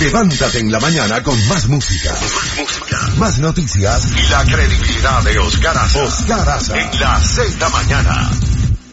[0.00, 2.10] Levántate en la mañana con más música.
[2.10, 2.98] Más música.
[3.16, 4.12] Más noticias.
[4.12, 6.04] Y la credibilidad de Oscar Aza.
[6.04, 6.78] Oscar Aza.
[6.78, 8.30] En la Z mañana.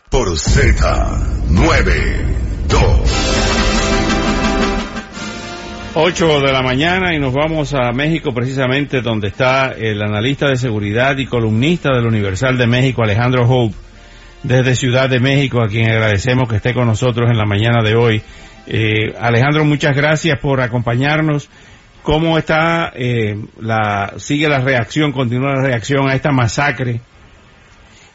[0.09, 3.03] Por Z92.
[5.95, 10.55] 8 de la mañana y nos vamos a México precisamente donde está el analista de
[10.55, 13.75] seguridad y columnista del Universal de México, Alejandro Hope,
[14.41, 17.95] desde Ciudad de México, a quien agradecemos que esté con nosotros en la mañana de
[17.95, 18.23] hoy.
[18.65, 21.49] Eh, Alejandro, muchas gracias por acompañarnos.
[22.01, 27.01] ¿Cómo está eh, la sigue la reacción, continúa la reacción a esta masacre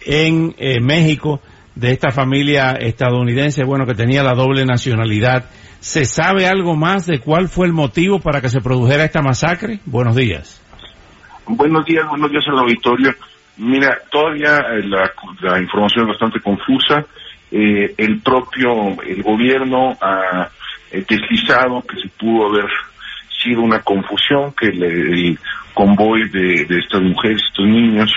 [0.05, 1.41] en eh, México
[1.74, 5.46] de esta familia estadounidense, bueno, que tenía la doble nacionalidad?
[5.80, 9.80] ¿Se sabe algo más de cuál fue el motivo para que se produjera esta masacre?
[9.87, 10.63] Buenos días.
[11.46, 13.15] Buenos días, buenos días al auditorio.
[13.57, 15.10] Mira, todavía la,
[15.41, 17.07] la información es bastante confusa
[17.51, 20.49] eh, el propio el gobierno ha
[20.91, 22.71] eh, deslizado que se pudo haber
[23.43, 25.38] sido una confusión, que el
[25.73, 28.13] convoy de, estas mujeres, estos niños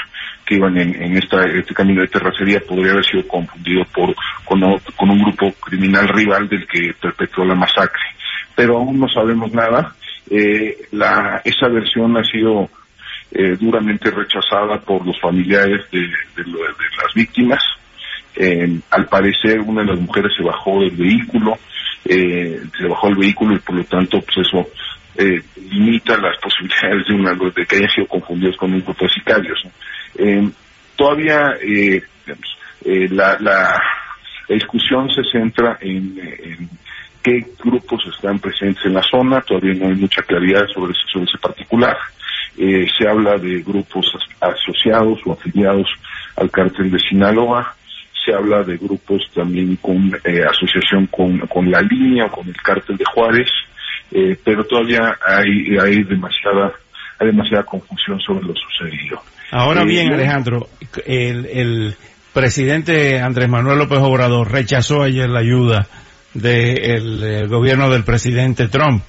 [0.45, 5.19] que iban en, esta, este camino de terracería podría haber sido confundido por con, un
[5.19, 8.01] grupo criminal rival del que perpetró la masacre.
[8.55, 9.95] Pero aún no sabemos nada.
[10.29, 12.69] Eh, la, esa versión ha sido
[13.31, 17.61] eh, duramente rechazada por los familiares de las víctimas
[18.35, 21.57] eh, al parecer una de las mujeres se bajó del vehículo,
[22.05, 24.67] eh, se bajó del vehículo y por lo tanto pues eso
[25.15, 29.11] eh, limita las posibilidades de, una, de que hayan sido confundidos con un grupo de
[29.11, 29.61] sicarios.
[30.17, 30.49] Eh,
[30.95, 32.01] todavía eh,
[33.09, 33.81] la, la,
[34.49, 36.69] discusión se centra en,
[37.23, 41.37] qué grupos están presentes en la zona, todavía no hay mucha claridad sobre, sobre ese
[41.37, 41.95] particular.
[42.57, 44.11] se habla de grupos
[44.41, 45.87] asociados o afiliados
[46.35, 47.75] al cártel de Sinaloa,
[48.23, 52.57] se habla de grupos también con eh, asociación con, con la línea o con el
[52.57, 53.49] cártel de Juárez,
[54.11, 56.71] eh, pero todavía hay, hay demasiada
[57.19, 59.21] hay demasiada confusión sobre lo sucedido.
[59.51, 60.67] Ahora bien, eh, Alejandro,
[61.05, 61.95] el, el
[62.33, 65.87] presidente Andrés Manuel López Obrador rechazó ayer la ayuda
[66.33, 69.03] del gobierno del presidente Trump.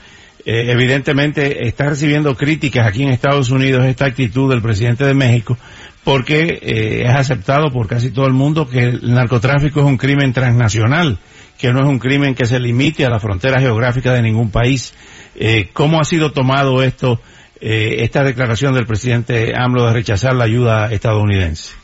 [0.44, 5.56] evidentemente está recibiendo críticas aquí en Estados Unidos esta actitud del presidente de México,
[6.04, 10.32] porque eh, es aceptado por casi todo el mundo que el narcotráfico es un crimen
[10.32, 11.18] transnacional,
[11.58, 14.94] que no es un crimen que se limite a la frontera geográfica de ningún país.
[15.36, 17.20] Eh, ¿Cómo ha sido tomado esto,
[17.60, 21.76] eh, esta declaración del presidente AMLO de rechazar la ayuda estadounidense?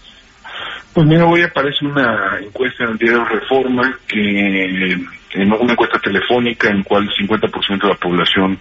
[0.93, 4.97] Pues mira, hoy aparece una encuesta en el diario Reforma, que
[5.35, 8.59] en una encuesta telefónica en cual el 50% de la población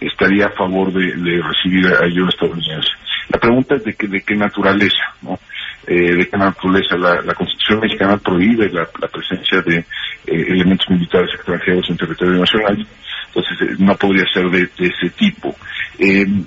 [0.00, 2.90] estaría a favor de recibir ayuda estadounidense.
[3.32, 5.38] La pregunta es de, qué, de qué naturaleza, ¿no?
[5.86, 9.84] Eh, de qué naturaleza la, Constitución mexicana prohíbe la, presencia de eh,
[10.26, 12.86] elementos militares extranjeros en territorio nacional,
[13.26, 15.56] entonces eh, no podría ser de, ese tipo.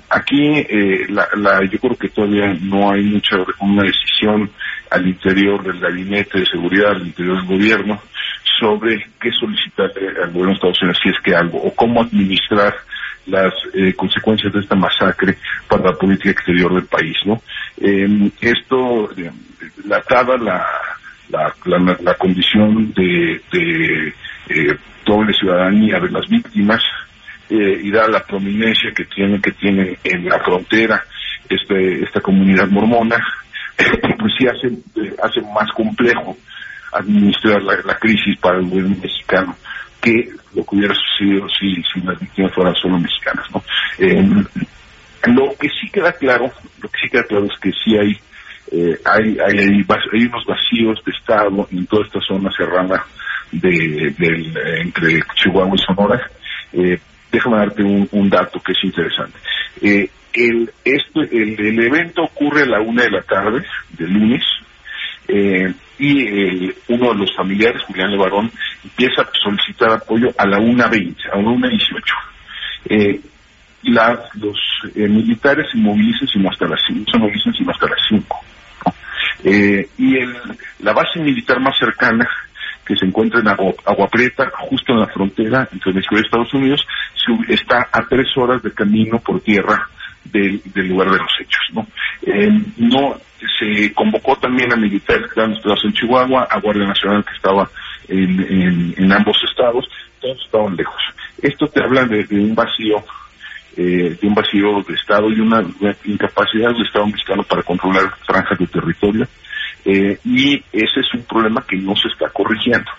[0.08, 0.66] aquí
[1.08, 4.50] la, yo creo que todavía no hay mucha una decisión
[4.90, 8.00] al interior del gabinete de seguridad, al interior del gobierno,
[8.58, 9.90] sobre qué solicitar
[10.22, 12.74] al gobierno de Estados Unidos si es que algo, o cómo administrar
[13.26, 15.36] las eh, consecuencias de esta masacre
[15.68, 17.42] para la política exterior del país, ¿no?
[17.78, 19.30] Eh, esto, eh,
[19.84, 20.64] la, dada la,
[22.00, 24.14] la, condición de, de
[24.48, 26.82] eh, doble ciudadanía de las víctimas
[27.50, 31.04] eh, y dada la prominencia que tiene que tiene en la frontera
[31.48, 33.16] este, esta comunidad mormona,
[33.76, 34.68] pues sí hace,
[35.22, 36.36] hace más complejo
[36.92, 39.56] administrar la, la crisis para el gobierno mexicano
[40.06, 43.44] que lo que hubiera sucedido si, si las víctimas fueran solo mexicanas.
[43.52, 43.62] ¿no?
[43.98, 44.24] Eh,
[45.26, 48.12] lo que sí queda claro, lo que sí queda claro es que sí hay,
[48.70, 53.04] eh, hay, hay, hay, unos vacíos de Estado en toda esta zona serrana
[53.50, 56.30] de, del, entre Chihuahua y Sonora.
[56.72, 56.98] Eh,
[57.32, 59.38] déjame darte un, dato que es interesante.
[59.82, 63.64] Eh, el, esto, el, el, evento ocurre a la una de la tarde
[63.98, 64.44] del lunes
[65.98, 68.50] eh, y uno de los familiares, Julián Levarón,
[68.84, 72.02] empieza a solicitar apoyo a la 1.20, a la 1.18.
[72.88, 73.20] Eh,
[73.82, 74.58] los
[74.94, 78.44] eh, militares se movilizan sino hasta las 5, se movilizan sino hasta las 5.
[79.44, 80.34] Eh, y el,
[80.80, 82.28] la base militar más cercana
[82.84, 86.86] que se encuentra en Agua, Prieta, justo en la frontera entre México y Estados Unidos,
[87.48, 89.88] está a tres horas de camino por tierra
[90.32, 91.62] del, lugar de los hechos.
[91.72, 91.86] ¿no?
[92.22, 93.16] Eh, no
[93.58, 97.68] se convocó también a militares que estaban en Chihuahua, a Guardia Nacional que estaba
[98.08, 99.88] en, ambos estados,
[100.20, 101.02] todos estaban lejos.
[101.42, 103.04] Esto te habla de, un vacío
[103.76, 105.62] eh, de un vacío de Estado y una,
[106.04, 109.26] incapacidad del Estado mexicano para controlar franjas de territorio.
[109.84, 112.90] Eh, y ese es un problema que no se está corrigiendo.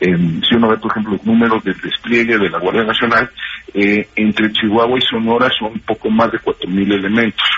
[0.00, 3.30] Si uno ve, por ejemplo, los números del despliegue de la Guardia Nacional,
[3.72, 7.48] eh, entre Chihuahua y Sonora son poco más de 4.000 elementos.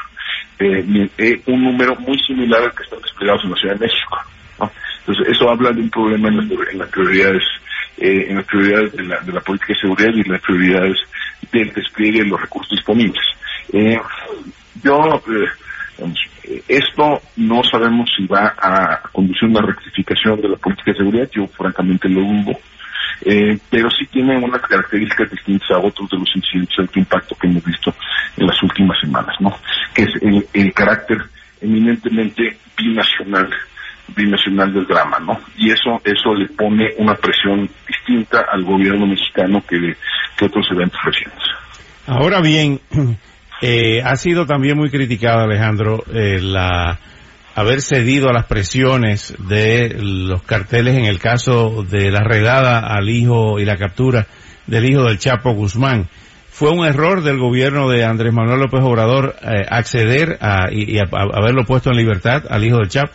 [1.47, 4.19] un número muy similar al que están desplegados en la Ciudad de México.
[5.07, 7.43] Entonces, eso habla de un problema en las, prioridades
[7.99, 10.97] eh, en las prioridades de la, de la, política de seguridad y en las prioridades
[11.53, 13.23] del despliegue de los recursos disponibles.
[13.73, 13.99] Eh,
[14.83, 15.49] yo, eh,
[16.69, 21.47] esto no sabemos si va a conducir una rectificación de la política de seguridad, yo
[21.49, 22.59] francamente lo dudo,
[23.71, 27.47] pero sí tiene unas características distintas a otros de los incidentes de alto impacto que
[27.47, 27.95] hemos visto
[28.37, 29.57] en las últimas semanas, ¿no?
[29.95, 31.19] Que es el, el carácter
[31.61, 33.51] eminentemente binacional
[34.15, 35.39] binacional del drama, ¿no?
[35.57, 39.97] Y eso eso le pone una presión distinta al gobierno mexicano que,
[40.37, 41.43] que otros eventos recientes.
[42.07, 42.81] Ahora bien,
[43.63, 46.99] eh, ha sido también muy criticado, Alejandro, eh, la
[47.55, 53.09] haber cedido a las presiones de los carteles en el caso de la redada al
[53.09, 54.27] hijo y la captura
[54.67, 56.07] del hijo del Chapo Guzmán.
[56.51, 61.65] ¿Fue un error del gobierno de Andrés Manuel López Obrador eh, acceder a, y, haberlo
[61.65, 63.13] puesto en libertad al hijo del Chapo?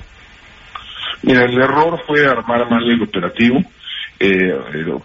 [1.21, 3.59] Mira, el error fue armar mal el operativo.
[4.23, 4.53] Eh,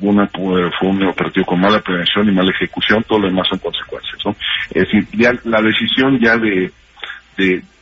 [0.00, 4.18] una, fue un operativo con mala prevención y mala ejecución, todo lo demás son consecuencias.
[4.26, 4.32] ¿no?
[4.74, 6.70] Es decir, ya la decisión ya de,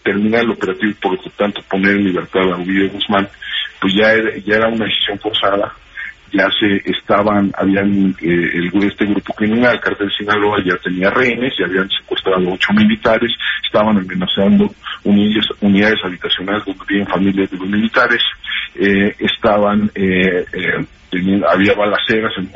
[0.04, 3.28] terminar el operativo y por lo tanto poner en libertad a Ovidio Guzmán,
[3.80, 5.72] pues ya era, ya era una decisión forzada
[6.34, 11.52] ya se estaban, habían, eh, el, este grupo criminal, el cartel Sinaloa, ya tenía rehenes,
[11.58, 13.30] ya habían secuestrado ocho militares,
[13.64, 14.68] estaban amenazando
[15.04, 18.22] unidades, habitacionales donde vivían familias de los militares,
[18.74, 20.44] eh, estaban, eh,
[21.48, 22.50] había balaceras en,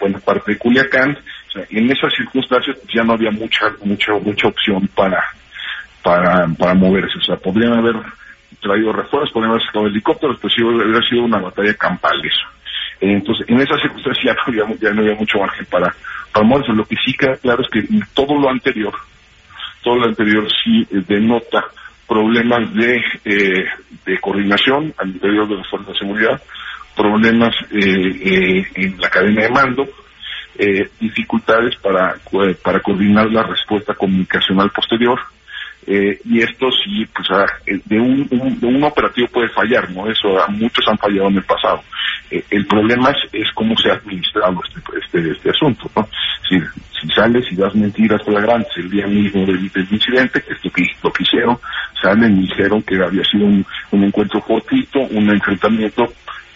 [0.00, 1.16] buena parte de Culiacán,
[1.48, 5.22] o sea, en esas circunstancias ya no había mucha, mucha, mucha opción para,
[6.02, 7.96] para, para moverse, o sea, podrían haber
[8.60, 12.46] traído refuerzos, podrían haber sacado helicópteros, pues sí, hubiera sido una batalla campal eso.
[13.00, 15.92] Entonces, en esas circunstancias ya no había, ya no había mucho margen para,
[16.32, 16.72] para moverse.
[16.72, 17.82] Lo que sí queda claro es que
[18.14, 18.94] todo lo anterior,
[19.82, 21.64] todo lo anterior sí eh, denota
[22.06, 23.64] problemas de, eh,
[24.06, 26.40] de coordinación al interior de las fuerzas de seguridad,
[26.96, 29.88] problemas eh, en la cadena de mando,
[31.00, 32.16] dificultades para,
[32.62, 35.18] para coordinar la respuesta comunicacional posterior,
[35.84, 37.26] eh, y esto sí, pues
[37.86, 38.28] de un,
[38.62, 40.08] un, operativo puede fallar, ¿no?
[40.08, 41.82] Eso muchos han fallado en el pasado.
[42.30, 46.08] Eh, el problema es, es, cómo se ha administrado este, este, este asunto, ¿no?
[46.48, 46.60] Si,
[47.00, 50.64] si sales y das mentiras flagrantes el día mismo del, incidente, que es
[51.02, 51.58] lo que, hicieron,
[52.00, 56.12] salen y dijeron que había sido un, un encuentro fortuito, un enfrentamiento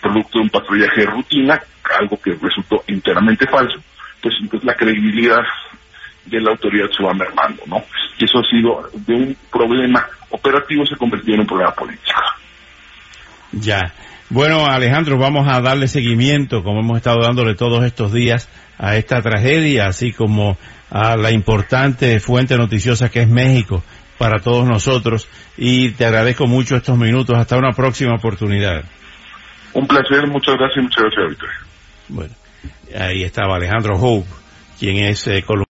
[0.07, 1.61] producto de un patrullaje de rutina,
[1.99, 3.79] algo que resultó enteramente falso,
[4.23, 5.41] pues entonces la credibilidad
[6.25, 7.85] de la autoridad se va mermando, ¿no?
[8.19, 12.21] Y eso ha sido de un problema operativo se convirtió en un problema político.
[13.53, 13.93] Ya.
[14.29, 18.49] Bueno, Alejandro, vamos a darle seguimiento, como hemos estado dándole todos estos días,
[18.79, 20.59] a esta tragedia, así como
[20.91, 23.83] a la importante fuente noticiosa que es México
[24.19, 25.29] para todos nosotros.
[25.57, 27.37] Y te agradezco mucho estos minutos.
[27.39, 28.85] Hasta una próxima oportunidad.
[29.77, 31.57] Un placer, muchas gracias, muchas gracias, Victoria.
[32.09, 32.35] Bueno,
[32.99, 34.27] ahí estaba Alejandro Hope,
[34.79, 35.43] quien es eh,